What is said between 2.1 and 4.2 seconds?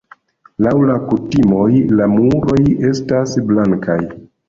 muroj estas blankaj.